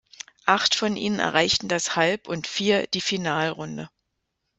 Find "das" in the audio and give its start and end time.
1.67-1.95